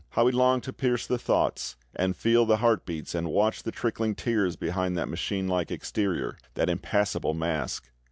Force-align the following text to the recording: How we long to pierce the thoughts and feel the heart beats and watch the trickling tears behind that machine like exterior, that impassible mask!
How 0.15 0.25
we 0.25 0.31
long 0.31 0.61
to 0.61 0.73
pierce 0.73 1.05
the 1.05 1.19
thoughts 1.19 1.75
and 1.95 2.17
feel 2.17 2.43
the 2.47 2.57
heart 2.57 2.87
beats 2.87 3.13
and 3.13 3.29
watch 3.29 3.61
the 3.61 3.71
trickling 3.71 4.15
tears 4.15 4.55
behind 4.55 4.97
that 4.97 5.07
machine 5.09 5.47
like 5.47 5.69
exterior, 5.69 6.39
that 6.55 6.69
impassible 6.71 7.35
mask! 7.35 7.87